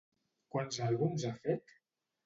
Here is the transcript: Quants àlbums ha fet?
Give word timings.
Quants 0.55 0.81
àlbums 0.87 1.29
ha 1.31 1.35
fet? 1.47 1.81